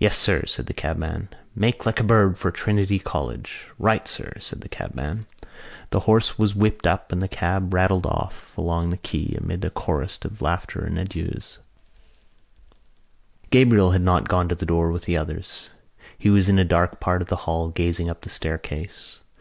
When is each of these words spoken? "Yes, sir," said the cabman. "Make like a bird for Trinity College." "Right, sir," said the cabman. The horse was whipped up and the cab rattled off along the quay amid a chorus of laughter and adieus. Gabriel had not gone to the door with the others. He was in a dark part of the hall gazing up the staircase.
"Yes, 0.00 0.16
sir," 0.16 0.44
said 0.44 0.66
the 0.66 0.74
cabman. 0.74 1.28
"Make 1.54 1.86
like 1.86 2.00
a 2.00 2.02
bird 2.02 2.36
for 2.36 2.50
Trinity 2.50 2.98
College." 2.98 3.68
"Right, 3.78 4.08
sir," 4.08 4.32
said 4.40 4.62
the 4.62 4.68
cabman. 4.68 5.26
The 5.90 6.00
horse 6.00 6.36
was 6.36 6.56
whipped 6.56 6.84
up 6.84 7.12
and 7.12 7.22
the 7.22 7.28
cab 7.28 7.72
rattled 7.72 8.06
off 8.06 8.58
along 8.58 8.90
the 8.90 8.96
quay 8.96 9.36
amid 9.40 9.64
a 9.64 9.70
chorus 9.70 10.18
of 10.24 10.42
laughter 10.42 10.80
and 10.82 10.98
adieus. 10.98 11.58
Gabriel 13.50 13.92
had 13.92 14.02
not 14.02 14.26
gone 14.28 14.48
to 14.48 14.56
the 14.56 14.66
door 14.66 14.90
with 14.90 15.04
the 15.04 15.16
others. 15.16 15.70
He 16.18 16.28
was 16.28 16.48
in 16.48 16.58
a 16.58 16.64
dark 16.64 16.98
part 16.98 17.22
of 17.22 17.28
the 17.28 17.36
hall 17.46 17.68
gazing 17.68 18.10
up 18.10 18.22
the 18.22 18.28
staircase. 18.30 19.20